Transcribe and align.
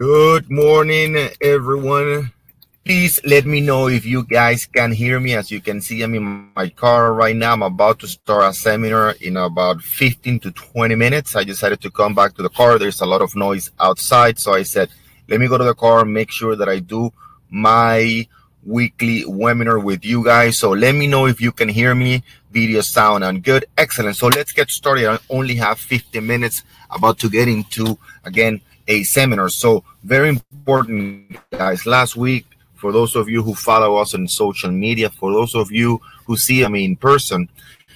Good 0.00 0.50
morning, 0.50 1.28
everyone. 1.42 2.32
Please 2.86 3.20
let 3.22 3.44
me 3.44 3.60
know 3.60 3.88
if 3.88 4.06
you 4.06 4.24
guys 4.24 4.64
can 4.64 4.92
hear 4.92 5.20
me. 5.20 5.34
As 5.34 5.50
you 5.50 5.60
can 5.60 5.82
see, 5.82 6.00
I'm 6.00 6.14
in 6.14 6.48
my 6.56 6.70
car 6.70 7.12
right 7.12 7.36
now. 7.36 7.52
I'm 7.52 7.62
about 7.62 7.98
to 7.98 8.08
start 8.08 8.44
a 8.44 8.54
seminar 8.54 9.10
in 9.20 9.36
about 9.36 9.82
15 9.82 10.40
to 10.40 10.52
20 10.52 10.94
minutes. 10.94 11.36
I 11.36 11.44
decided 11.44 11.82
to 11.82 11.90
come 11.90 12.14
back 12.14 12.32
to 12.36 12.42
the 12.42 12.48
car. 12.48 12.78
There's 12.78 13.02
a 13.02 13.04
lot 13.04 13.20
of 13.20 13.36
noise 13.36 13.72
outside. 13.78 14.38
So 14.38 14.54
I 14.54 14.62
said, 14.62 14.88
let 15.28 15.38
me 15.38 15.48
go 15.48 15.58
to 15.58 15.64
the 15.64 15.74
car, 15.74 16.06
make 16.06 16.30
sure 16.30 16.56
that 16.56 16.66
I 16.70 16.78
do 16.78 17.12
my 17.50 18.26
weekly 18.64 19.24
webinar 19.24 19.84
with 19.84 20.02
you 20.02 20.24
guys. 20.24 20.56
So 20.56 20.70
let 20.70 20.94
me 20.94 21.08
know 21.08 21.26
if 21.26 21.42
you 21.42 21.52
can 21.52 21.68
hear 21.68 21.94
me, 21.94 22.22
video, 22.50 22.80
sound, 22.80 23.22
and 23.22 23.44
good. 23.44 23.66
Excellent. 23.76 24.16
So 24.16 24.28
let's 24.28 24.54
get 24.54 24.70
started. 24.70 25.10
I 25.10 25.18
only 25.28 25.56
have 25.56 25.78
15 25.78 26.26
minutes 26.26 26.62
about 26.90 27.18
to 27.18 27.28
get 27.28 27.48
into, 27.48 27.98
again, 28.24 28.62
a 28.88 29.02
seminar. 29.02 29.48
So 29.48 29.84
very 30.04 30.28
important, 30.28 31.36
guys. 31.50 31.86
Last 31.86 32.16
week, 32.16 32.46
for 32.74 32.92
those 32.92 33.14
of 33.14 33.28
you 33.28 33.42
who 33.42 33.54
follow 33.54 33.96
us 33.96 34.14
on 34.14 34.26
social 34.26 34.70
media, 34.70 35.10
for 35.10 35.32
those 35.32 35.54
of 35.54 35.70
you 35.70 36.00
who 36.26 36.36
see 36.36 36.66
me 36.66 36.84
in 36.84 36.96
person, 36.96 37.48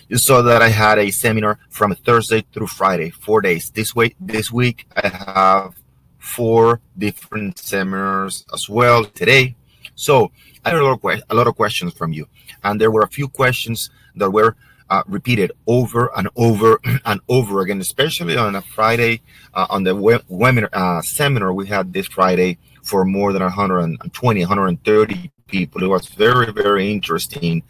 you 0.09 0.19
saw 0.19 0.43
that 0.43 0.61
I 0.61 0.69
had 0.69 0.99
a 0.99 1.11
seminar 1.11 1.59
from 1.71 1.95
Thursday 1.95 2.45
through 2.53 2.67
Friday, 2.67 3.11
four 3.11 3.41
days. 3.41 3.71
This 3.71 3.97
week, 3.97 4.15
this 4.21 4.53
week 4.53 4.87
I 4.95 5.09
have 5.09 5.75
four 6.19 6.81
different 6.99 7.59
seminars 7.59 8.45
as 8.53 8.69
well 8.69 9.05
today. 9.05 9.57
So 9.95 10.31
I 10.65 10.71
had 10.71 10.79
a 10.79 10.85
lot 10.85 11.01
of 11.03 11.23
a 11.31 11.35
lot 11.35 11.47
of 11.47 11.57
questions 11.57 11.95
from 11.95 12.13
you, 12.13 12.27
and 12.63 12.81
there 12.81 12.91
were 12.91 13.03
a 13.03 13.09
few 13.09 13.29
questions 13.29 13.91
that 14.17 14.31
were 14.31 14.57
uh, 14.91 15.03
repeated 15.07 15.53
over 15.67 16.11
and 16.17 16.29
over 16.37 16.81
and 17.05 17.21
over 17.29 17.61
again, 17.61 17.81
especially 17.81 18.37
on 18.37 18.55
a 18.57 18.63
Friday 18.63 19.23
uh, 19.55 19.67
on 19.71 19.85
the 19.85 19.95
webinar 19.95 20.69
uh, 20.73 21.03
seminar 21.03 21.53
we 21.53 21.67
had 21.67 21.93
this 21.93 22.07
Friday 22.07 22.59
for 22.83 23.05
more 23.05 23.33
than 23.33 23.43
120, 23.43 24.41
130 24.41 25.33
people. 25.47 25.83
It 25.83 25.87
was 25.87 26.09
very, 26.09 26.53
very 26.53 26.93
interesting. 26.93 27.63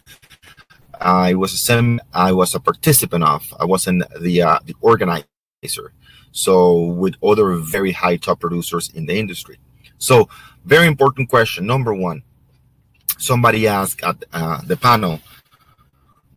I 0.99 1.33
was 1.33 1.53
a 1.53 1.57
sem- 1.57 2.01
I 2.13 2.31
was 2.31 2.55
a 2.55 2.59
participant 2.59 3.23
of. 3.23 3.53
I 3.59 3.65
wasn't 3.65 4.03
the 4.19 4.41
uh, 4.41 4.59
the 4.65 4.75
organizer. 4.81 5.93
So 6.31 6.83
with 7.01 7.15
other 7.23 7.55
very 7.55 7.91
high 7.91 8.17
top 8.17 8.39
producers 8.39 8.89
in 8.93 9.05
the 9.05 9.17
industry. 9.17 9.57
So 9.97 10.29
very 10.65 10.87
important 10.87 11.29
question. 11.29 11.65
Number 11.65 11.93
one, 11.93 12.23
somebody 13.17 13.67
asked 13.67 14.03
at 14.03 14.23
uh, 14.33 14.61
the 14.65 14.77
panel, 14.77 15.21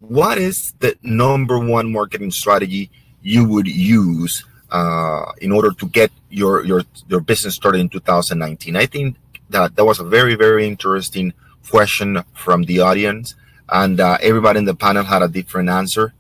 what 0.01 0.39
is 0.39 0.73
the 0.79 0.97
number 1.03 1.59
one 1.59 1.93
marketing 1.93 2.31
strategy 2.31 2.91
you 3.23 3.47
would 3.49 3.67
use 3.67 4.45
uh, 4.71 5.33
in 5.41 5.51
order 5.53 5.73
to 5.73 5.87
get 5.89 6.11
your 6.31 6.65
your 6.65 6.83
your 7.09 7.21
business 7.21 7.55
started 7.55 7.81
in 7.81 7.89
2019? 7.89 8.77
I 8.77 8.87
think 8.87 9.17
that 9.51 9.77
that 9.77 9.85
was 9.85 10.01
a 10.01 10.05
very 10.05 10.35
very 10.35 10.67
interesting 10.67 11.33
question 11.69 12.23
from 12.35 12.65
the 12.65 12.81
audience, 12.81 13.35
and 13.69 14.01
uh, 14.01 14.19
everybody 14.23 14.59
in 14.59 14.65
the 14.65 14.75
panel 14.75 15.05
had 15.05 15.23
a 15.23 15.29
different 15.29 15.69
answer. 15.69 16.15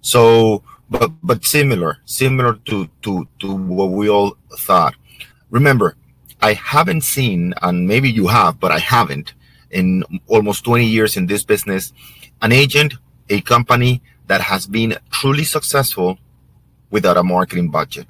So, 0.00 0.62
but 0.90 1.10
but 1.22 1.44
similar 1.44 1.98
similar 2.04 2.54
to 2.66 2.88
to 3.02 3.26
to 3.40 3.54
what 3.54 3.90
we 3.90 4.08
all 4.08 4.36
thought. 4.58 4.94
Remember, 5.50 5.96
I 6.40 6.54
haven't 6.54 7.02
seen, 7.02 7.54
and 7.62 7.86
maybe 7.86 8.10
you 8.10 8.26
have, 8.26 8.58
but 8.58 8.72
I 8.72 8.78
haven't 8.78 9.34
in 9.70 10.04
almost 10.26 10.64
20 10.64 10.84
years 10.84 11.16
in 11.16 11.26
this 11.26 11.44
business, 11.44 11.92
an 12.42 12.52
agent, 12.52 12.94
a 13.32 13.40
company 13.40 14.02
that 14.26 14.40
has 14.40 14.66
been 14.66 14.96
truly 15.10 15.44
successful 15.44 16.18
without 16.90 17.16
a 17.16 17.22
marketing 17.22 17.70
budget. 17.70 18.06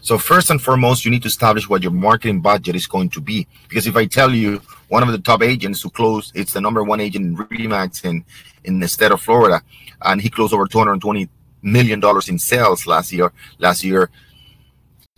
So 0.00 0.18
first 0.18 0.50
and 0.50 0.60
foremost, 0.60 1.04
you 1.04 1.10
need 1.10 1.22
to 1.22 1.28
establish 1.28 1.68
what 1.68 1.82
your 1.82 1.92
marketing 1.92 2.40
budget 2.40 2.74
is 2.76 2.86
going 2.86 3.10
to 3.10 3.20
be. 3.20 3.46
Because 3.68 3.86
if 3.86 3.96
I 3.96 4.06
tell 4.06 4.34
you 4.34 4.60
one 4.88 5.02
of 5.02 5.10
the 5.12 5.18
top 5.18 5.42
agents 5.42 5.82
who 5.82 5.90
closed, 5.90 6.32
it's 6.34 6.52
the 6.52 6.60
number 6.60 6.82
one 6.82 7.00
agent 7.00 7.24
in 7.26 7.36
Remax 7.36 8.04
in, 8.04 8.24
in 8.64 8.80
the 8.80 8.88
state 8.88 9.12
of 9.12 9.20
Florida, 9.20 9.62
and 10.02 10.20
he 10.20 10.30
closed 10.30 10.52
over 10.54 10.66
220 10.66 11.28
million 11.62 12.00
dollars 12.00 12.28
in 12.28 12.38
sales 12.38 12.86
last 12.86 13.12
year. 13.12 13.32
Last 13.58 13.82
year, 13.82 14.10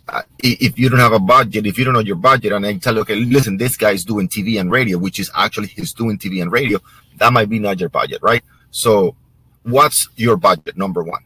uh, 0.07 0.23
if 0.39 0.77
you 0.77 0.89
don't 0.89 0.99
have 0.99 1.13
a 1.13 1.19
budget, 1.19 1.65
if 1.65 1.77
you 1.77 1.85
don't 1.85 1.93
know 1.93 1.99
your 1.99 2.15
budget, 2.15 2.51
and 2.51 2.65
I 2.65 2.75
tell 2.77 2.95
you, 2.95 3.01
okay, 3.01 3.15
listen, 3.15 3.57
this 3.57 3.77
guy 3.77 3.91
is 3.91 4.03
doing 4.03 4.27
TV 4.27 4.59
and 4.59 4.71
radio, 4.71 4.97
which 4.97 5.19
is 5.19 5.29
actually 5.35 5.67
he's 5.67 5.93
doing 5.93 6.17
TV 6.17 6.41
and 6.41 6.51
radio, 6.51 6.79
that 7.17 7.31
might 7.31 7.49
be 7.49 7.59
not 7.59 7.79
your 7.79 7.89
budget, 7.89 8.19
right? 8.21 8.43
So, 8.71 9.15
what's 9.63 10.09
your 10.15 10.37
budget? 10.37 10.77
Number 10.77 11.03
one, 11.03 11.23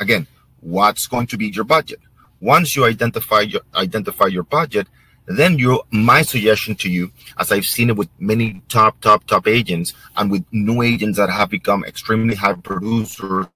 again, 0.00 0.26
what's 0.60 1.06
going 1.06 1.26
to 1.28 1.38
be 1.38 1.46
your 1.46 1.64
budget? 1.64 2.00
Once 2.40 2.76
you 2.76 2.84
identify 2.84 3.40
your 3.40 3.62
identify 3.74 4.26
your 4.26 4.42
budget, 4.42 4.88
then 5.26 5.58
you 5.58 5.80
my 5.90 6.22
suggestion 6.22 6.74
to 6.76 6.90
you, 6.90 7.10
as 7.38 7.52
I've 7.52 7.64
seen 7.64 7.90
it 7.90 7.96
with 7.96 8.08
many 8.18 8.60
top 8.68 9.00
top 9.00 9.24
top 9.26 9.46
agents 9.46 9.94
and 10.16 10.30
with 10.30 10.44
new 10.52 10.82
agents 10.82 11.16
that 11.18 11.30
have 11.30 11.48
become 11.48 11.84
extremely 11.84 12.34
high 12.34 12.54
producers 12.54 13.46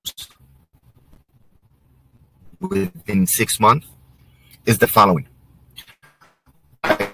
within 2.60 3.26
six 3.26 3.60
months 3.60 3.86
is 4.66 4.78
the 4.78 4.86
following 4.86 5.26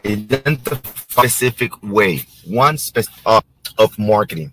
identify 0.05 0.77
specific 1.09 1.71
way 1.83 2.23
one 2.47 2.79
specific 2.79 3.21
uh, 3.27 3.41
of 3.79 3.99
marketing 3.99 4.53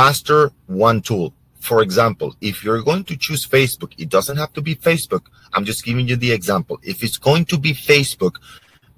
master 0.00 0.50
one 0.66 1.00
tool 1.08 1.28
for 1.68 1.82
example 1.82 2.34
if 2.40 2.64
you're 2.64 2.82
going 2.82 3.04
to 3.04 3.16
choose 3.16 3.46
facebook 3.46 3.92
it 3.98 4.08
doesn't 4.08 4.38
have 4.42 4.52
to 4.52 4.62
be 4.68 4.74
facebook 4.74 5.24
i'm 5.52 5.64
just 5.64 5.84
giving 5.84 6.08
you 6.08 6.16
the 6.16 6.32
example 6.32 6.78
if 6.82 7.02
it's 7.04 7.18
going 7.18 7.44
to 7.44 7.58
be 7.58 7.72
facebook 7.72 8.36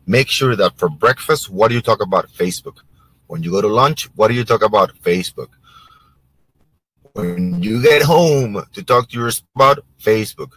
make 0.07 0.29
sure 0.29 0.55
that 0.55 0.73
for 0.79 0.89
breakfast 0.89 1.51
what 1.51 1.69
do 1.69 1.75
you 1.75 1.85
talk 1.91 2.01
about 2.01 2.29
facebook 2.29 2.79
when 3.27 3.43
you 3.43 3.51
go 3.51 3.61
to 3.61 3.73
lunch 3.83 4.09
what 4.17 4.29
do 4.29 4.35
you 4.35 4.45
talk 4.45 4.63
about 4.63 4.95
facebook 5.09 5.51
when 7.13 7.63
you 7.63 7.83
get 7.83 8.03
home 8.03 8.53
to 8.73 8.83
talk 8.83 9.09
to 9.09 9.19
your 9.19 9.31
about 9.55 9.79
facebook 10.01 10.53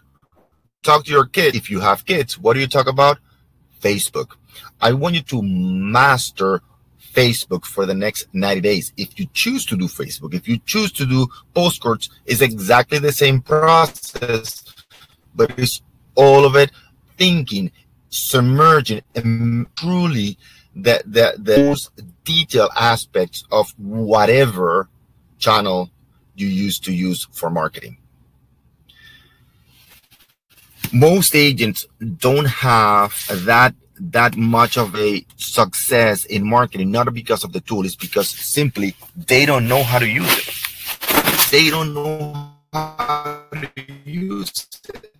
talk 0.88 1.04
to 1.04 1.12
your 1.12 1.26
kid. 1.26 1.56
If 1.56 1.70
you 1.70 1.80
have 1.82 2.06
kids, 2.06 2.40
what 2.40 2.54
do 2.54 2.60
you 2.60 2.68
talk 2.68 2.88
about? 2.88 3.20
Facebook. 3.82 4.30
I 4.82 4.94
want 4.94 5.16
you 5.16 5.22
to 5.34 5.42
master 5.42 6.62
Facebook 7.18 7.66
for 7.66 7.88
the 7.88 7.96
next 7.96 8.28
90 8.34 8.62
days. 8.62 8.94
If 8.96 9.20
you 9.20 9.26
choose 9.34 9.66
to 9.66 9.76
do 9.76 9.86
Facebook, 9.86 10.36
if 10.36 10.48
you 10.48 10.60
choose 10.60 10.92
to 10.94 11.06
do 11.06 11.28
postcards, 11.56 12.10
it's 12.28 12.42
exactly 12.42 13.00
the 13.00 13.12
same 13.12 13.42
process, 13.42 14.64
but 15.34 15.58
it's 15.58 15.82
all 16.14 16.46
of 16.46 16.56
it 16.56 16.72
thinking, 17.18 17.72
submerging, 18.10 19.02
and 19.16 19.66
truly 19.76 20.38
the, 20.76 21.02
the, 21.06 21.36
the 21.40 21.58
most 21.58 21.90
detailed 22.24 22.70
aspects 22.78 23.44
of 23.52 23.74
whatever 23.80 24.88
channel 25.40 25.90
you 26.36 26.48
used 26.48 26.84
to 26.84 26.94
use 26.94 27.28
for 27.32 27.50
marketing 27.50 27.98
most 30.94 31.36
agents 31.36 31.86
don't 32.18 32.48
have 32.48 33.14
that 33.46 33.76
that 34.00 34.38
much 34.38 34.78
of 34.78 34.96
a 34.96 35.26
success 35.36 36.26
in 36.26 36.48
marketing 36.48 36.92
not 36.92 37.12
because 37.14 37.44
of 37.44 37.54
the 37.54 37.62
tool 37.62 37.86
it's 37.86 37.96
because 37.96 38.30
simply 38.30 38.96
they 39.16 39.46
don't 39.46 39.68
know 39.68 39.84
how 39.84 40.00
to 40.00 40.08
use 40.08 40.38
it. 40.38 40.54
They 41.52 41.70
don't 41.70 41.94
know 41.94 42.52
how 42.74 43.44
to 43.52 43.70
use 44.06 44.68
it. 44.90 45.12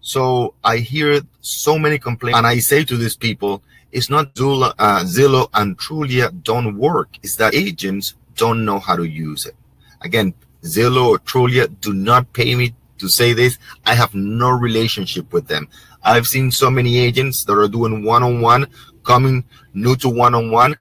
So 0.00 0.54
i 0.64 0.78
hear 0.78 1.20
so 1.40 1.78
many 1.78 1.98
complaints 1.98 2.36
and 2.38 2.46
i 2.46 2.58
say 2.58 2.84
to 2.84 2.96
these 2.96 3.16
people 3.16 3.62
it's 3.92 4.08
not 4.08 4.36
Zula, 4.36 4.74
uh, 4.78 5.00
zillow 5.04 5.48
and 5.54 5.78
trulia 5.78 6.30
don't 6.42 6.76
work 6.76 7.08
it's 7.22 7.36
that 7.36 7.54
agents 7.54 8.14
don't 8.36 8.64
know 8.64 8.78
how 8.78 8.96
to 8.96 9.04
use 9.04 9.46
it. 9.46 9.54
Again 10.02 10.34
zillow 10.62 11.08
or 11.08 11.18
trulia 11.18 11.68
do 11.80 11.92
not 11.92 12.32
pay 12.32 12.54
me 12.54 12.74
to 12.98 13.08
say 13.08 13.32
this. 13.32 13.58
I 13.86 13.94
have 13.94 14.14
no 14.14 14.50
relationship 14.50 15.32
with 15.32 15.46
them. 15.46 15.68
I've 16.02 16.26
seen 16.26 16.50
so 16.50 16.70
many 16.70 16.98
agents 16.98 17.44
that 17.44 17.56
are 17.56 17.68
doing 17.68 18.04
one 18.04 18.22
on 18.22 18.40
one, 18.40 18.66
coming 19.04 19.44
new 19.74 19.96
to 19.96 20.08
one 20.08 20.34
on 20.34 20.50
one, 20.50 20.76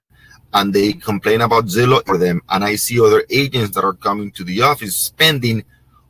and 0.53 0.73
they 0.73 0.93
complain 0.93 1.41
about 1.41 1.65
Zillow 1.65 2.05
for 2.05 2.17
them. 2.17 2.41
And 2.49 2.63
I 2.63 2.75
see 2.75 2.99
other 2.99 3.23
agents 3.29 3.75
that 3.75 3.83
are 3.83 3.93
coming 3.93 4.31
to 4.31 4.43
the 4.43 4.61
office 4.61 4.95
spending 4.95 5.63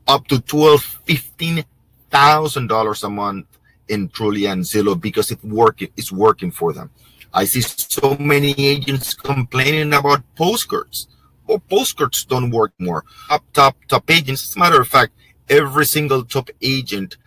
up 0.08 0.28
to 0.28 0.40
twelve, 0.42 0.82
fifteen 1.06 1.64
thousand 2.10 2.68
dollars 2.68 3.04
a 3.04 3.10
month 3.10 3.46
in 3.88 4.10
Trulia 4.10 4.52
and 4.52 4.64
Zillow 4.64 5.00
because 5.00 5.32
it's 5.32 5.44
working. 5.44 5.90
It's 5.98 6.12
working 6.12 6.52
for 6.52 6.74
them. 6.74 6.90
I 7.34 7.46
see 7.46 7.62
so 7.62 8.18
many 8.18 8.54
agents 8.58 9.14
complaining 9.14 9.94
about 9.94 10.24
postcards. 10.36 11.08
Well, 11.48 11.60
postcards 11.70 12.26
don't 12.26 12.52
work 12.52 12.74
more. 12.80 13.04
Top, 13.30 13.44
top, 13.54 13.76
top 13.88 14.10
agents. 14.10 14.50
As 14.50 14.56
a 14.56 14.60
matter 14.60 14.82
of 14.82 14.88
fact, 14.88 15.14
every 15.52 15.86
single 15.86 16.24
top 16.24 16.50
agent 16.62 17.18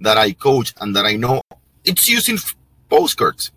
that 0.00 0.16
I 0.16 0.32
coach 0.32 0.72
and 0.80 0.94
that 0.96 1.04
I 1.04 1.16
know, 1.16 1.42
it's 1.84 2.08
using 2.08 2.38
postcards. 2.88 3.50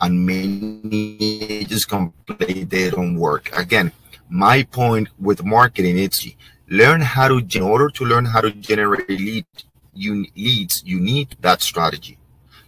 And 0.00 0.26
many 0.26 1.16
agents 1.40 1.86
complain 1.86 2.68
they 2.68 2.90
don't 2.90 3.16
work. 3.16 3.48
Again, 3.56 3.92
my 4.28 4.64
point 4.64 5.08
with 5.18 5.44
marketing 5.44 5.96
is 5.96 6.34
learn 6.68 7.00
how 7.00 7.28
to 7.28 7.38
in 7.56 7.62
order 7.62 7.88
to 7.90 8.04
learn 8.04 8.26
how 8.26 8.40
to 8.42 8.50
generate 8.50 9.08
lead, 9.08 9.46
you, 9.94 10.26
leads 10.36 10.82
you 10.84 11.00
need 11.00 11.36
that 11.40 11.62
strategy 11.62 12.18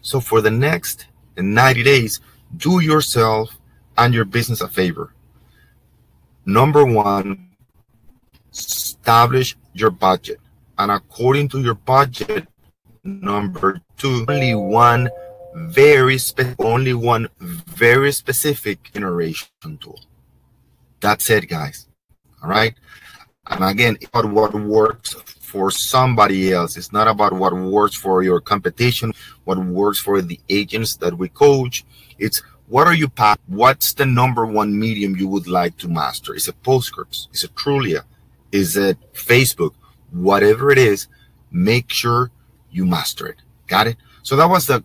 So 0.01 0.21
for 0.21 0.41
the 0.41 0.51
next 0.51 1.07
90 1.37 1.83
days, 1.83 2.21
do 2.57 2.81
yourself 2.81 3.59
and 3.99 4.15
your 4.15 4.25
business 4.25 4.61
a 4.61 4.69
favor. 4.69 5.13
Number 6.47 6.85
one, 6.85 7.49
establish 8.53 9.57
your 9.81 9.91
budget. 9.91 10.41
And 10.79 10.91
according 10.91 11.49
to 11.51 11.61
your 11.61 11.75
budget, 11.75 12.47
number 13.05 13.81
two, 13.97 14.25
only 14.29 14.55
one 14.55 15.11
very 15.55 16.19
spe- 16.19 16.55
only 16.59 16.95
one 16.95 17.29
very 17.41 18.13
specific 18.13 18.93
generation 18.93 19.79
tool. 19.81 20.01
That's 21.01 21.31
it, 21.31 21.49
guys. 21.49 21.89
All 22.43 22.51
right. 22.51 22.75
And 23.47 23.65
again, 23.65 23.97
about 24.07 24.31
what 24.31 24.55
works 24.55 25.15
for 25.41 25.71
somebody 25.71 26.53
else. 26.53 26.77
It's 26.77 26.93
not 26.93 27.09
about 27.09 27.33
what 27.33 27.55
works 27.55 27.95
for 27.95 28.23
your 28.23 28.41
competition, 28.41 29.13
what 29.45 29.59
works 29.59 29.99
for 29.99 30.21
the 30.21 30.39
agents 30.49 30.97
that 30.97 31.17
we 31.17 31.29
coach. 31.31 31.85
It's 32.19 32.43
what 32.69 32.87
are 32.87 32.95
you 32.95 33.11
What's 33.47 33.95
the 33.95 34.05
number 34.05 34.45
one 34.45 34.79
medium 34.79 35.17
you 35.17 35.27
would 35.29 35.49
like 35.49 35.79
to 35.79 35.89
master? 35.89 36.35
Is 36.35 36.49
it 36.49 36.63
Postscripts? 36.63 37.29
Is 37.33 37.45
it 37.45 37.55
Trulia? 37.55 38.03
Is 38.53 38.77
it 38.77 38.99
Facebook? 39.13 39.75
Whatever 40.11 40.71
it 40.71 40.79
is, 40.79 41.07
make 41.51 41.91
sure 41.91 42.31
you 42.71 42.87
master 42.87 43.27
it. 43.27 43.37
Got 43.67 43.89
it? 43.89 43.97
So 44.23 44.37
that 44.37 44.49
was 44.49 44.67
the 44.67 44.83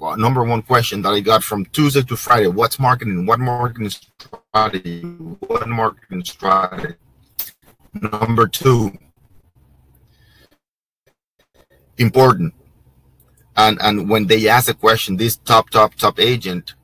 uh, 0.00 0.16
number 0.16 0.44
one 0.44 0.62
question 0.62 1.02
that 1.02 1.10
I 1.10 1.20
got 1.20 1.42
from 1.42 1.64
Tuesday 1.66 2.02
to 2.02 2.16
Friday. 2.16 2.48
What's 2.48 2.78
marketing? 2.78 3.24
What 3.26 3.40
marketing 3.40 3.90
strategy? 3.90 5.02
What 5.02 5.68
marketing 5.68 6.24
strategy? 6.24 6.94
Number 7.94 8.46
two, 8.46 8.92
important. 11.96 12.54
And 13.56 13.78
and 13.80 14.08
when 14.08 14.26
they 14.26 14.48
ask 14.48 14.68
a 14.68 14.74
question, 14.74 15.16
this 15.16 15.36
top 15.36 15.70
top 15.70 15.94
top 15.94 16.20
agent, 16.20 16.74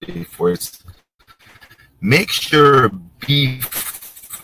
it's 0.00 0.82
make 2.00 2.30
sure 2.30 2.90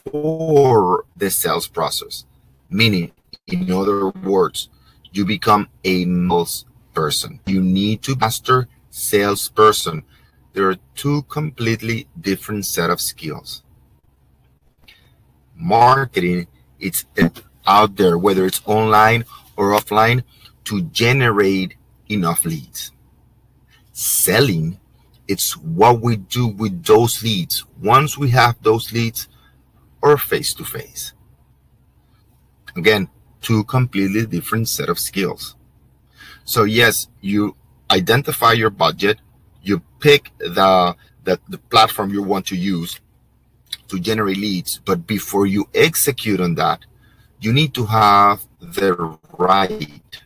before 0.05 1.07
the 1.17 1.31
sales 1.31 1.67
process, 1.67 2.25
meaning 2.69 3.11
in 3.47 3.71
other 3.71 4.09
words, 4.09 4.69
you 5.13 5.25
become 5.25 5.69
a 5.85 6.05
most 6.05 6.67
person. 6.93 7.41
You 7.47 7.63
need 7.63 8.03
to 8.03 8.17
master 8.17 8.69
salesperson. 8.91 10.05
There 10.53 10.69
are 10.69 10.77
two 10.95 11.23
completely 11.23 12.07
different 12.21 12.67
set 12.67 12.91
of 12.91 13.01
skills. 13.01 13.63
Marketing, 15.57 16.47
it's 16.79 17.07
out 17.67 17.97
there, 17.97 18.19
whether 18.19 18.45
it's 18.47 18.63
online 18.67 19.25
or 19.57 19.71
offline, 19.71 20.23
to 20.65 20.83
generate 20.83 21.75
enough 22.09 22.45
leads. 22.45 22.93
Selling, 23.93 24.79
it's 25.29 25.57
what 25.57 26.01
we 26.01 26.17
do 26.17 26.49
with 26.49 26.85
those 26.85 27.23
leads. 27.23 27.65
Once 27.81 28.19
we 28.19 28.31
have 28.31 28.57
those 28.63 28.93
leads, 28.93 29.29
or 30.05 30.19
face 30.19 30.53
to 30.53 30.65
face. 30.65 31.15
Again, 32.77 33.09
two 33.41 33.65
completely 33.65 34.27
different 34.27 34.69
set 34.69 34.91
of 34.91 34.99
skills. 34.99 35.57
So 36.45 36.65
yes, 36.65 37.09
you 37.23 37.57
identify 37.91 38.53
your 38.53 38.69
budget, 38.69 39.19
you 39.63 39.81
pick 40.01 40.31
the, 40.39 40.95
the, 41.25 41.41
the 41.49 41.59
platform 41.73 42.11
you 42.11 42.23
want 42.23 42.47
to 42.49 42.57
use 42.57 43.01
to 43.89 43.99
generate 43.99 44.37
leads, 44.37 44.79
but 44.85 45.07
before 45.07 45.47
you 45.47 45.65
execute 45.75 46.41
on 46.41 46.55
that, 46.57 46.81
you 47.41 47.53
need 47.53 47.73
to 47.75 47.87
have 47.87 48.47
the 48.61 49.19
right 49.39 50.23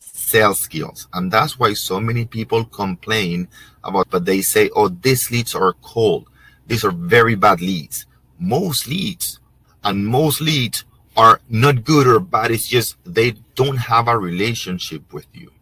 sales 0.00 0.60
skills. 0.60 1.08
And 1.12 1.30
that's 1.30 1.58
why 1.58 1.74
so 1.74 2.00
many 2.00 2.24
people 2.24 2.64
complain 2.64 3.48
about, 3.82 4.08
but 4.08 4.24
they 4.24 4.40
say, 4.40 4.70
oh, 4.74 4.88
these 4.88 5.30
leads 5.30 5.54
are 5.54 5.74
cold. 5.82 6.28
These 6.66 6.84
are 6.84 6.92
very 6.92 7.34
bad 7.34 7.60
leads. 7.60 8.06
Most 8.38 8.86
leads 8.88 9.40
and 9.84 10.06
most 10.06 10.40
leads 10.40 10.84
are 11.16 11.40
not 11.48 11.84
good 11.84 12.06
or 12.06 12.18
bad. 12.18 12.50
It's 12.50 12.66
just 12.66 12.96
they 13.04 13.32
don't 13.54 13.76
have 13.76 14.08
a 14.08 14.18
relationship 14.18 15.12
with 15.12 15.26
you. 15.32 15.52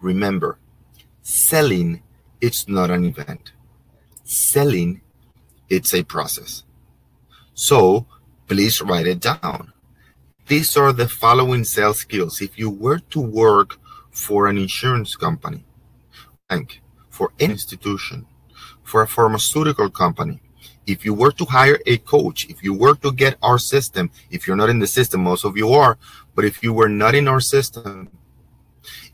Remember, 0.00 0.58
selling, 1.22 2.02
it's 2.40 2.68
not 2.68 2.90
an 2.90 3.04
event. 3.04 3.52
Selling, 4.24 5.00
it's 5.70 5.94
a 5.94 6.02
process. 6.02 6.64
So 7.54 8.06
please 8.48 8.82
write 8.82 9.06
it 9.06 9.20
down. 9.20 9.72
These 10.48 10.76
are 10.76 10.92
the 10.92 11.08
following 11.08 11.64
sales 11.64 12.00
skills. 12.00 12.42
If 12.42 12.58
you 12.58 12.68
were 12.68 12.98
to 13.10 13.20
work 13.20 13.78
for 14.10 14.48
an 14.48 14.58
insurance 14.58 15.14
company, 15.16 15.64
bank, 16.48 16.82
for 17.08 17.32
an 17.38 17.52
institution, 17.52 18.26
for 18.92 19.00
a 19.00 19.08
pharmaceutical 19.08 19.88
company, 19.88 20.38
if 20.86 20.98
you 21.06 21.14
were 21.14 21.32
to 21.40 21.46
hire 21.46 21.78
a 21.86 21.96
coach, 22.14 22.38
if 22.52 22.62
you 22.62 22.74
were 22.74 22.96
to 22.96 23.10
get 23.22 23.38
our 23.42 23.58
system, 23.58 24.10
if 24.30 24.40
you're 24.46 24.60
not 24.62 24.68
in 24.74 24.80
the 24.80 24.86
system, 24.98 25.18
most 25.22 25.44
of 25.46 25.56
you 25.56 25.68
are, 25.70 25.96
but 26.34 26.44
if 26.44 26.62
you 26.62 26.72
were 26.74 26.90
not 26.90 27.14
in 27.14 27.26
our 27.26 27.40
system, 27.40 28.10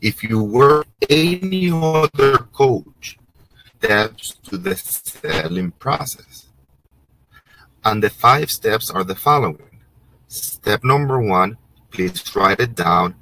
if 0.00 0.16
you 0.28 0.42
were 0.42 0.84
any 1.08 1.70
other 1.70 2.38
coach, 2.62 3.18
steps 3.76 4.34
to 4.46 4.58
the 4.58 4.74
selling 4.74 5.70
process. 5.84 6.48
And 7.84 8.02
the 8.02 8.10
five 8.10 8.50
steps 8.50 8.90
are 8.90 9.04
the 9.04 9.14
following. 9.14 9.70
Step 10.26 10.82
number 10.82 11.18
one, 11.20 11.56
please 11.92 12.34
write 12.34 12.58
it 12.66 12.74
down. 12.74 13.14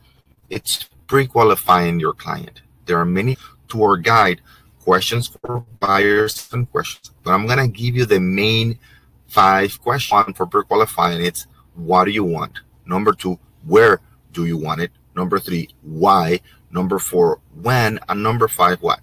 It's 0.49 0.89
pre 1.07 1.27
qualifying 1.27 2.01
your 2.01 2.15
client. 2.15 2.63
There 2.87 2.99
are 2.99 3.05
many 3.21 3.37
tour 3.69 3.99
guide 3.99 4.41
questions 4.87 5.27
for 5.27 5.65
buyers 5.81 6.49
and 6.53 6.71
questions. 6.71 7.11
But 7.25 7.33
I'm 7.35 7.47
gonna 7.51 7.67
give 7.67 7.97
you 7.97 8.07
the 8.07 8.21
main 8.21 8.79
five 9.27 9.73
questions. 9.83 10.37
For 10.37 10.47
pre-qualifying, 10.47 11.21
it's 11.25 11.49
what 11.75 12.05
do 12.05 12.13
you 12.13 12.23
want? 12.23 12.61
Number 12.87 13.13
two, 13.13 13.35
where 13.67 14.01
do 14.33 14.47
you 14.47 14.57
want 14.57 14.81
it? 14.81 14.93
Number 15.17 15.39
three, 15.41 15.69
why? 15.83 16.41
Number 16.71 16.99
four, 17.01 17.41
when? 17.67 17.99
And 18.09 18.23
number 18.23 18.47
five, 18.47 18.81
what? 18.81 19.01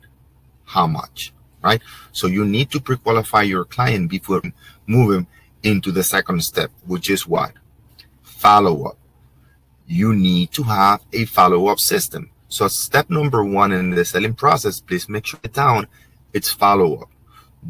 How 0.63 0.87
much? 0.87 1.33
Right? 1.61 1.81
So 2.13 2.27
you 2.27 2.45
need 2.45 2.71
to 2.71 2.79
pre-qualify 2.79 3.43
your 3.43 3.65
client 3.65 4.09
before 4.09 4.41
moving 4.87 5.27
into 5.63 5.91
the 5.91 6.03
second 6.03 6.43
step, 6.43 6.71
which 6.85 7.09
is 7.09 7.27
what? 7.27 7.51
Follow 8.21 8.85
up. 8.89 8.97
You 9.87 10.15
need 10.15 10.51
to 10.53 10.63
have 10.63 11.01
a 11.11 11.25
follow-up 11.25 11.79
system. 11.79 12.29
So 12.53 12.67
step 12.67 13.09
number 13.09 13.43
one 13.43 13.71
in 13.71 13.89
the 13.89 14.05
selling 14.05 14.35
process, 14.35 14.79
please 14.79 15.09
make 15.09 15.25
sure 15.25 15.39
down. 15.53 15.87
It's 16.33 16.51
follow 16.51 16.97
up. 17.01 17.09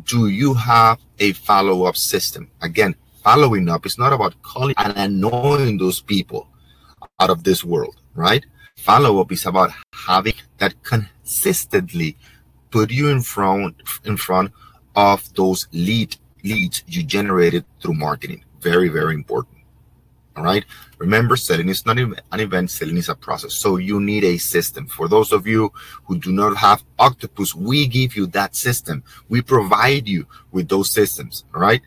Do 0.03 0.27
you 0.27 0.53
have 0.55 0.99
a 1.19 1.31
follow 1.31 1.85
up 1.85 1.95
system? 1.95 2.51
Again, 2.61 2.93
following 3.23 3.69
up 3.69 3.85
is 3.85 3.97
not 3.97 4.11
about 4.11 4.41
calling 4.41 4.75
and 4.77 4.93
annoying 4.97 5.77
those 5.77 6.01
people 6.01 6.49
out 7.21 7.29
of 7.29 7.45
this 7.45 7.63
world, 7.63 7.95
right? 8.13 8.45
Follow 8.77 9.21
up 9.21 9.31
is 9.31 9.45
about 9.45 9.71
having 9.93 10.35
that 10.57 10.73
consistently 10.83 12.17
put 12.69 12.91
you 12.91 13.07
in 13.07 13.21
front 13.21 13.81
in 14.03 14.17
front 14.17 14.51
of 14.97 15.33
those 15.35 15.69
lead 15.71 16.17
leads 16.43 16.83
you 16.87 17.03
generated 17.03 17.63
through 17.81 17.93
marketing. 17.93 18.43
Very, 18.59 18.89
very 18.89 19.13
important. 19.13 19.62
All 20.35 20.43
right. 20.43 20.65
Remember, 20.97 21.35
selling 21.35 21.69
is 21.69 21.85
not 21.85 21.99
an 21.99 22.15
event, 22.31 22.71
selling 22.71 22.97
is 22.97 23.09
a 23.09 23.15
process. 23.15 23.53
So 23.53 23.77
you 23.77 23.99
need 23.99 24.23
a 24.23 24.37
system. 24.37 24.87
For 24.87 25.07
those 25.07 25.31
of 25.31 25.45
you 25.45 25.71
who 26.05 26.17
do 26.17 26.31
not 26.31 26.57
have 26.57 26.83
Octopus, 26.97 27.53
we 27.53 27.85
give 27.85 28.15
you 28.15 28.25
that 28.27 28.55
system. 28.55 29.03
We 29.29 29.41
provide 29.41 30.07
you 30.07 30.25
with 30.51 30.69
those 30.69 30.89
systems, 30.89 31.45
all 31.53 31.61
right? 31.61 31.81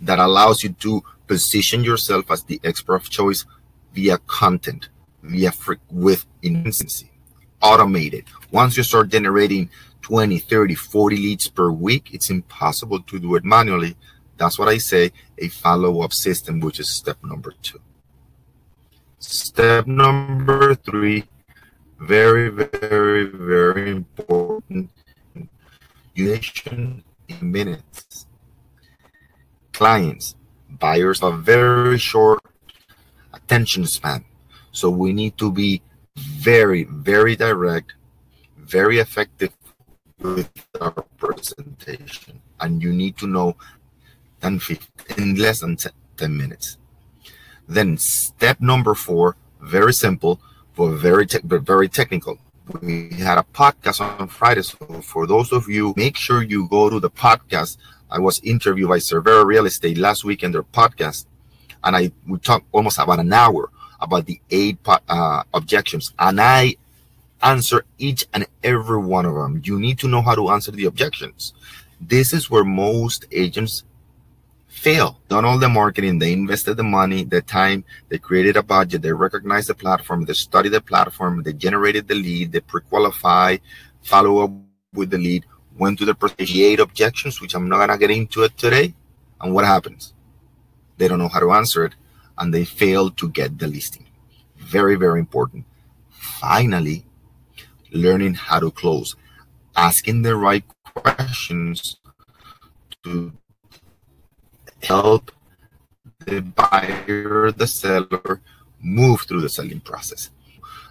That 0.00 0.18
allows 0.18 0.62
you 0.62 0.70
to 0.80 1.04
position 1.26 1.84
yourself 1.84 2.30
as 2.30 2.44
the 2.44 2.60
expert 2.64 2.96
of 2.96 3.10
choice 3.10 3.44
via 3.92 4.18
content, 4.18 4.88
via 5.22 5.52
with 5.90 6.24
instancy, 6.42 7.10
automated. 7.60 8.24
Once 8.50 8.76
you 8.78 8.82
start 8.82 9.10
generating 9.10 9.68
20, 10.00 10.38
30, 10.38 10.74
40 10.74 11.16
leads 11.16 11.48
per 11.48 11.70
week, 11.70 12.14
it's 12.14 12.30
impossible 12.30 13.00
to 13.02 13.18
do 13.18 13.34
it 13.36 13.44
manually 13.44 13.96
that's 14.36 14.58
what 14.58 14.68
I 14.68 14.78
say 14.78 15.12
a 15.38 15.48
follow 15.48 16.02
up 16.02 16.12
system, 16.12 16.60
which 16.60 16.80
is 16.80 16.88
step 16.88 17.18
number 17.22 17.52
two. 17.62 17.80
Step 19.18 19.86
number 19.86 20.74
three, 20.74 21.24
very, 21.98 22.50
very, 22.50 23.24
very 23.24 23.90
important. 23.90 24.90
Duration 26.14 27.02
in 27.28 27.52
minutes. 27.52 28.26
Clients, 29.72 30.36
buyers 30.68 31.20
have 31.20 31.42
very 31.42 31.98
short 31.98 32.40
attention 33.32 33.86
span. 33.86 34.24
So 34.72 34.90
we 34.90 35.12
need 35.12 35.38
to 35.38 35.50
be 35.50 35.82
very, 36.16 36.84
very 36.84 37.36
direct, 37.36 37.94
very 38.56 38.98
effective 38.98 39.52
with 40.18 40.50
our 40.80 41.02
presentation. 41.16 42.40
And 42.60 42.82
you 42.82 42.92
need 42.92 43.16
to 43.18 43.26
know 43.26 43.56
than 44.44 44.58
15, 44.60 45.16
in 45.18 45.34
less 45.36 45.60
than 45.60 45.76
10 46.16 46.36
minutes. 46.36 46.76
Then 47.66 47.96
step 47.98 48.60
number 48.60 48.94
four, 48.94 49.36
very 49.60 49.92
simple. 49.92 50.40
but 50.76 50.90
very 51.08 51.24
te- 51.26 51.44
but 51.44 51.62
very 51.62 51.88
technical. 51.88 52.36
We 52.82 52.94
had 53.28 53.38
a 53.38 53.46
podcast 53.60 54.00
on 54.00 54.26
Friday, 54.28 54.62
so 54.62 54.76
for 55.12 55.22
those 55.26 55.52
of 55.52 55.68
you, 55.68 55.94
make 55.96 56.16
sure 56.16 56.42
you 56.42 56.66
go 56.68 56.90
to 56.90 56.98
the 56.98 57.10
podcast. 57.10 57.76
I 58.10 58.18
was 58.18 58.40
interviewed 58.42 58.88
by 58.88 58.98
Cervera 58.98 59.44
Real 59.46 59.66
Estate 59.66 59.98
last 59.98 60.24
week 60.24 60.42
in 60.42 60.50
their 60.52 60.64
podcast, 60.64 61.26
and 61.84 61.94
I 61.94 62.10
we 62.26 62.38
talked 62.38 62.66
almost 62.72 62.98
about 62.98 63.20
an 63.20 63.32
hour 63.32 63.70
about 64.00 64.26
the 64.26 64.40
eight 64.50 64.78
uh, 64.86 65.42
objections, 65.54 66.12
and 66.18 66.40
I 66.40 66.74
answer 67.40 67.84
each 67.98 68.26
and 68.34 68.46
every 68.62 68.98
one 68.98 69.26
of 69.26 69.34
them. 69.34 69.62
You 69.64 69.78
need 69.78 69.98
to 70.00 70.08
know 70.08 70.22
how 70.22 70.34
to 70.34 70.50
answer 70.50 70.72
the 70.72 70.86
objections. 70.86 71.54
This 72.00 72.32
is 72.32 72.50
where 72.50 72.64
most 72.64 73.26
agents 73.30 73.84
fail. 74.74 75.20
Done 75.28 75.44
all 75.44 75.58
the 75.58 75.68
marketing, 75.68 76.18
they 76.18 76.32
invested 76.32 76.76
the 76.76 76.82
money, 76.82 77.24
the 77.24 77.40
time, 77.40 77.84
they 78.08 78.18
created 78.18 78.56
a 78.56 78.62
budget, 78.62 79.02
they 79.02 79.12
recognized 79.12 79.68
the 79.68 79.74
platform, 79.74 80.24
they 80.24 80.32
studied 80.32 80.70
the 80.70 80.80
platform, 80.80 81.42
they 81.42 81.52
generated 81.52 82.08
the 82.08 82.14
lead, 82.14 82.52
they 82.52 82.60
pre-qualify, 82.60 83.56
follow 84.02 84.44
up 84.44 84.50
with 84.92 85.10
the 85.10 85.18
lead, 85.18 85.46
went 85.78 85.98
to 85.98 86.04
the 86.04 86.16
eight 86.62 86.80
objections, 86.80 87.40
which 87.40 87.54
I'm 87.54 87.68
not 87.68 87.78
gonna 87.78 87.96
get 87.96 88.10
into 88.10 88.42
it 88.42 88.58
today. 88.58 88.94
And 89.40 89.54
what 89.54 89.64
happens? 89.64 90.12
They 90.98 91.08
don't 91.08 91.18
know 91.18 91.28
how 91.28 91.40
to 91.40 91.52
answer 91.52 91.84
it, 91.84 91.94
and 92.38 92.52
they 92.52 92.64
fail 92.64 93.10
to 93.10 93.28
get 93.30 93.58
the 93.58 93.68
listing. 93.68 94.06
Very, 94.56 94.96
very 94.96 95.20
important. 95.20 95.64
Finally, 96.10 97.06
learning 97.92 98.34
how 98.34 98.58
to 98.60 98.70
close, 98.70 99.14
asking 99.76 100.22
the 100.22 100.36
right 100.36 100.64
questions 100.84 101.96
to 103.04 103.32
help 104.84 105.30
the 106.26 106.40
buyer, 106.40 107.50
the 107.52 107.66
seller 107.66 108.40
move 108.80 109.22
through 109.22 109.40
the 109.40 109.48
selling 109.48 109.80
process. 109.80 110.30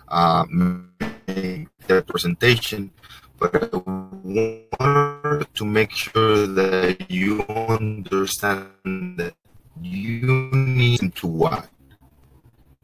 Uh, 0.07 0.45
make 0.49 1.67
the 1.87 2.01
presentation, 2.01 2.91
but 3.39 3.55
I 3.55 3.77
want 3.77 5.55
to 5.55 5.65
make 5.65 5.91
sure 5.91 6.47
that 6.47 7.09
you 7.09 7.43
understand 7.47 9.17
that 9.17 9.33
you 9.81 10.49
need 10.53 11.15
to 11.15 11.27
what? 11.27 11.67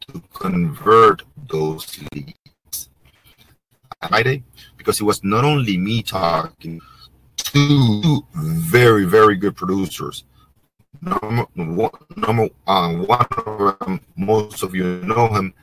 To 0.08 0.22
convert 0.32 1.22
those 1.48 2.00
leads. 2.12 2.88
Friday, 4.08 4.42
because 4.78 4.98
it 5.00 5.04
was 5.04 5.22
not 5.22 5.44
only 5.44 5.76
me 5.76 6.02
talking, 6.02 6.80
two 7.36 8.26
very, 8.34 9.04
very 9.04 9.36
good 9.36 9.54
producers 9.54 10.24
number 11.02 11.46
number 12.16 12.48
uh, 12.66 12.92
one 12.94 14.00
most 14.16 14.62
of 14.62 14.74
you 14.74 15.00
know 15.02 15.28
him, 15.28 15.54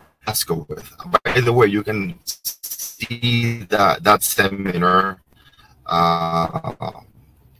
with. 0.67 0.91
By 1.23 1.41
the 1.41 1.53
way, 1.53 1.67
you 1.67 1.83
can 1.83 2.19
see 2.25 3.65
that 3.69 4.03
that 4.03 4.23
seminar. 4.23 5.21
Uh, 5.85 7.01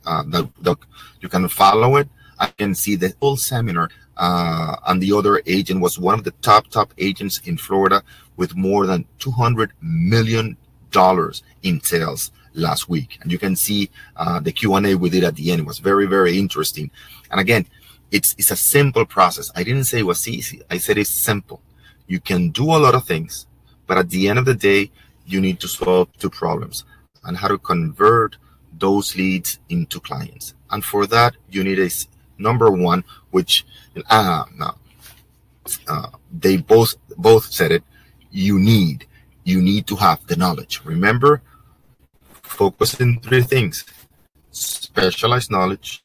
uh, 0.08 0.22
that, 0.28 0.48
that 0.62 0.78
you 1.20 1.28
can 1.28 1.48
follow 1.48 1.96
it. 1.96 2.08
I 2.38 2.46
can 2.46 2.74
see 2.74 2.96
the 2.96 3.14
whole 3.20 3.36
seminar. 3.36 3.90
Uh, 4.16 4.76
and 4.86 5.02
the 5.02 5.12
other 5.12 5.42
agent 5.46 5.80
was 5.80 5.98
one 5.98 6.14
of 6.14 6.24
the 6.24 6.30
top 6.42 6.68
top 6.68 6.94
agents 6.98 7.40
in 7.44 7.58
Florida 7.58 8.02
with 8.36 8.56
more 8.56 8.86
than 8.86 9.04
200 9.18 9.72
million 9.82 10.56
dollars 10.90 11.42
in 11.62 11.80
sales 11.82 12.32
last 12.54 12.88
week. 12.88 13.18
And 13.22 13.30
you 13.30 13.38
can 13.38 13.56
see 13.56 13.90
uh, 14.16 14.40
the 14.40 14.52
Q&A 14.52 14.94
we 14.94 15.10
did 15.10 15.24
at 15.24 15.36
the 15.36 15.50
end. 15.50 15.60
It 15.60 15.66
was 15.66 15.78
very, 15.78 16.06
very 16.06 16.38
interesting. 16.38 16.90
And 17.30 17.40
again, 17.40 17.66
it's, 18.10 18.34
it's 18.38 18.50
a 18.50 18.56
simple 18.56 19.04
process. 19.04 19.50
I 19.54 19.62
didn't 19.62 19.84
say 19.84 20.00
it 20.00 20.06
was 20.06 20.26
easy. 20.26 20.62
I 20.70 20.78
said 20.78 20.98
it's 20.98 21.10
simple. 21.10 21.60
You 22.06 22.20
can 22.20 22.50
do 22.50 22.64
a 22.64 22.78
lot 22.78 22.94
of 22.94 23.04
things, 23.04 23.46
but 23.86 23.98
at 23.98 24.10
the 24.10 24.28
end 24.28 24.38
of 24.38 24.44
the 24.44 24.54
day, 24.54 24.90
you 25.26 25.40
need 25.40 25.60
to 25.60 25.68
solve 25.68 26.08
two 26.18 26.30
problems 26.30 26.84
and 27.24 27.36
how 27.36 27.48
to 27.48 27.58
convert 27.58 28.36
those 28.78 29.14
leads 29.16 29.58
into 29.68 30.00
clients. 30.00 30.54
And 30.70 30.84
for 30.84 31.06
that, 31.06 31.36
you 31.50 31.64
need 31.64 31.78
a 31.78 31.90
number 32.38 32.70
one, 32.70 33.04
which 33.30 33.66
uh, 34.08 34.44
no, 34.56 34.74
uh, 35.86 36.08
they 36.32 36.56
both 36.56 36.94
both 37.16 37.44
said 37.44 37.72
it. 37.72 37.84
You 38.30 38.58
need 38.58 39.06
you 39.44 39.62
need 39.62 39.86
to 39.86 39.96
have 39.96 40.26
the 40.26 40.36
knowledge. 40.36 40.82
Remember, 40.84 41.42
focus 42.48 43.00
in 43.00 43.20
three 43.20 43.42
things 43.42 43.84
specialized 44.50 45.50
knowledge, 45.50 46.02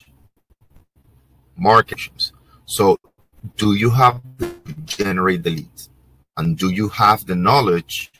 markets. 1.55 2.31
So, 2.65 2.97
do 3.57 3.73
you 3.73 3.89
have 3.89 4.21
to 4.39 4.53
generate 4.85 5.43
the 5.43 5.51
leads? 5.51 5.89
And 6.37 6.57
do 6.57 6.69
you 6.69 6.89
have 6.89 7.25
the 7.25 7.35
knowledge 7.35 8.11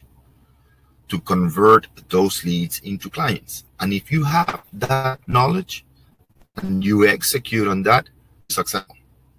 to 1.09 1.19
convert 1.19 1.87
those 2.09 2.43
leads 2.43 2.79
into 2.79 3.09
clients? 3.09 3.65
And 3.79 3.93
if 3.93 4.11
you 4.11 4.23
have 4.23 4.63
that 4.73 5.19
knowledge 5.27 5.85
and 6.57 6.83
you 6.83 7.07
execute 7.07 7.67
on 7.67 7.83
that, 7.83 8.09
successful. 8.49 8.95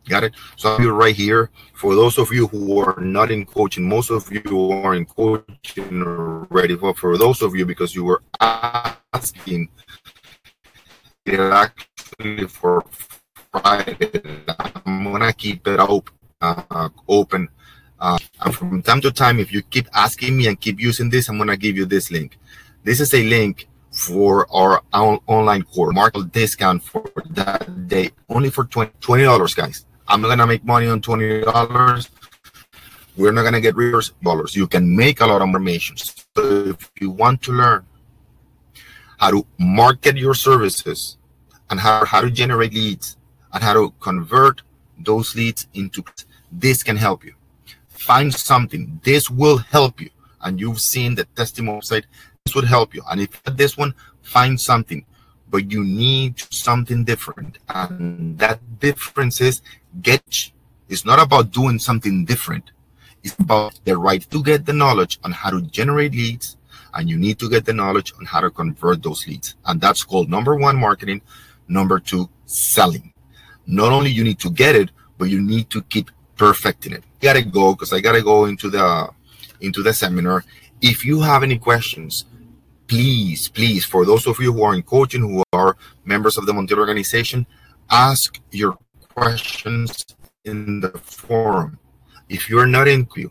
Got 0.09 0.25
it? 0.25 0.35
So 0.57 0.77
I'm 0.77 0.87
right 0.89 1.17
here. 1.17 1.51
For 1.75 1.95
those 1.95 2.19
of 2.19 2.31
you 2.31 2.47
who 2.49 2.79
are 2.79 3.01
not 3.01 3.31
in 3.31 3.47
coaching, 3.47 3.89
most 3.89 4.11
of 4.11 4.31
you 4.31 4.73
are 4.73 4.95
in 4.95 5.07
coaching 5.07 6.03
already. 6.03 6.75
But 6.77 6.99
for 6.99 7.17
those 7.17 7.41
of 7.41 7.55
you, 7.55 7.65
because 7.65 7.95
you 7.95 8.05
were 8.05 8.23
asking, 8.41 9.69
actually 11.27 12.47
for 12.47 12.85
Friday, 13.51 14.45
I'm 14.87 15.05
gonna 15.05 15.33
keep 15.33 15.67
it 15.67 15.81
op- 15.81 16.11
uh, 16.43 16.89
open. 17.09 17.49
Uh, 17.99 18.19
and 18.45 18.55
from 18.55 18.83
time 18.83 19.01
to 19.01 19.11
time, 19.11 19.41
if 19.41 19.53
you 19.53 19.63
keep 19.63 19.89
asking 19.95 20.37
me 20.37 20.49
and 20.49 20.61
keep 20.61 20.79
using 20.79 21.09
this, 21.09 21.29
I'm 21.31 21.39
gonna 21.39 21.57
give 21.57 21.77
you 21.77 21.87
this 21.87 22.11
link. 22.11 22.39
This 22.83 23.01
is 23.01 23.15
a 23.15 23.25
link 23.25 23.69
for 23.91 24.47
our 24.53 24.83
online 24.93 25.63
course, 25.63 25.95
market 25.95 26.31
discount 26.33 26.83
for 26.83 27.05
that 27.31 27.89
day, 27.89 28.11
only 28.29 28.51
for 28.51 28.65
20 28.65 29.23
dollars, 29.23 29.55
guys. 29.55 29.87
I'm 30.09 30.21
not 30.21 30.29
gonna 30.29 30.47
make 30.47 30.65
money 30.65 30.87
on 30.87 31.01
twenty 31.01 31.41
dollars. 31.41 32.11
We're 33.17 33.33
not 33.33 33.45
gonna 33.45 33.61
get 33.61 33.77
reverse 33.77 34.11
dollars. 34.23 34.55
You 34.55 34.67
can 34.67 34.95
make 34.97 35.21
a 35.21 35.27
lot 35.27 35.41
of 35.41 35.49
information. 35.49 35.97
So 35.97 36.21
if 36.37 36.91
you 37.01 37.11
want 37.11 37.43
to 37.43 37.53
learn 37.53 37.87
how 39.19 39.31
to 39.31 39.47
market 39.59 40.17
your 40.17 40.35
services 40.35 41.17
and 41.71 41.81
how, 41.81 42.05
how 42.05 42.21
to 42.21 42.31
generate 42.31 42.75
leads 42.75 43.17
and 43.53 43.63
how 43.63 43.73
to 43.73 43.93
convert 44.01 44.63
those 44.99 45.35
leads 45.35 45.67
into 45.75 46.05
this 46.53 46.83
can 46.83 46.97
help 46.97 47.25
you. 47.25 47.35
Find 47.89 48.35
something. 48.35 49.01
This 49.03 49.31
will 49.31 49.59
help 49.59 50.01
you. 50.01 50.11
And 50.43 50.61
you've 50.61 50.81
seen 50.81 51.15
the 51.15 51.25
testimonial 51.37 51.83
site. 51.83 52.07
This 52.45 52.55
would 52.55 52.65
help 52.65 52.95
you. 52.95 53.03
And 53.11 53.23
if 53.23 53.43
this 53.45 53.77
one, 53.77 53.95
find 54.23 54.61
something 54.61 55.07
but 55.55 55.71
you 55.71 55.85
need 55.85 56.35
something 56.51 57.05
different. 57.05 57.59
And 57.69 58.37
that 58.41 58.59
difference 58.81 59.41
is 59.41 59.63
get 60.03 60.51
it's 60.89 61.05
not 61.05 61.21
about 61.23 61.53
doing 61.53 61.79
something 61.79 62.25
different. 62.25 62.73
It's 63.23 63.39
about 63.39 63.79
the 63.85 63.97
right 63.97 64.29
to 64.33 64.43
get 64.43 64.67
the 64.67 64.73
knowledge 64.73 65.21
on 65.23 65.31
how 65.31 65.51
to 65.51 65.61
generate 65.63 66.11
leads, 66.11 66.57
and 66.95 67.09
you 67.09 67.17
need 67.17 67.39
to 67.39 67.49
get 67.49 67.67
the 67.67 67.73
knowledge 67.73 68.13
on 68.19 68.25
how 68.25 68.41
to 68.41 68.51
convert 68.51 69.05
those 69.05 69.29
leads. 69.29 69.55
And 69.65 69.81
that's 69.81 70.03
called 70.03 70.29
number 70.29 70.57
one, 70.57 70.77
marketing. 70.77 71.23
Number 71.69 72.01
two, 72.01 72.29
selling. 72.47 73.13
Not 73.65 73.93
only 73.93 74.11
you 74.11 74.25
need 74.25 74.41
to 74.41 74.51
get 74.51 74.75
it, 74.75 74.91
but 75.19 75.27
you 75.27 75.41
need 75.41 75.71
to 75.71 75.83
keep 75.83 76.11
perfecting 76.37 76.95
it. 76.95 77.05
I 77.05 77.27
gotta 77.27 77.43
go 77.43 77.75
because 77.75 77.93
I 77.93 78.01
gotta 78.01 78.23
go 78.23 78.47
into 78.47 78.71
the 78.71 79.09
into 79.61 79.85
the 79.85 79.93
seminar. 79.93 80.45
If 80.81 81.05
you 81.05 81.21
have 81.21 81.45
any 81.45 81.59
questions, 81.59 82.25
please, 82.87 83.49
please, 83.49 83.85
for 83.85 84.05
those 84.05 84.27
of 84.27 84.41
you 84.41 84.53
who 84.53 84.63
are 84.65 84.75
in 84.75 84.83
coaching, 84.83 85.23
who 85.23 85.44
members 86.05 86.39
of 86.39 86.47
the 86.47 86.53
Montiel 86.53 86.79
organization, 86.79 87.47
ask 87.91 88.41
your 88.51 88.79
questions 89.15 90.05
in 90.45 90.81
the 90.81 90.91
forum. 90.91 91.79
If 92.29 92.51
you're 92.51 92.67
not 92.67 92.89
in 92.89 93.07
queue, 93.07 93.31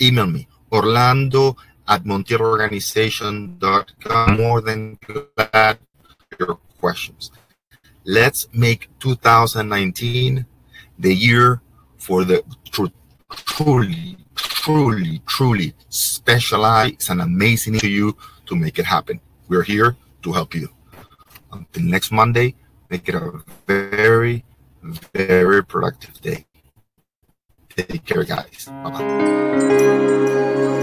email 0.00 0.26
me, 0.26 0.48
orlando 0.72 1.56
at 1.88 2.02
montielorganization.com. 2.04 4.36
More 4.36 4.60
than 4.60 4.98
glad 5.04 5.78
your 6.38 6.58
questions. 6.78 7.30
Let's 8.04 8.46
make 8.52 8.88
2019 9.00 10.46
the 10.98 11.14
year 11.14 11.62
for 11.98 12.24
the 12.24 12.42
tr- 12.70 12.86
truly, 13.30 14.16
truly, 14.34 15.20
truly 15.26 15.74
specialized 15.88 17.10
and 17.10 17.20
amazing 17.20 17.78
to 17.80 17.88
you 17.88 18.16
to 18.46 18.56
make 18.56 18.78
it 18.78 18.86
happen. 18.86 19.20
We're 19.48 19.62
here 19.62 19.96
to 20.22 20.32
help 20.32 20.54
you. 20.54 20.75
Until 21.56 21.84
next 21.84 22.12
Monday, 22.12 22.54
make 22.90 23.08
it 23.08 23.14
a 23.14 23.32
very, 23.66 24.44
very 25.14 25.64
productive 25.64 26.20
day. 26.20 26.46
Take 27.70 28.04
care, 28.04 28.24
guys. 28.24 28.66
Bye 28.66 28.90
bye. 28.90 30.82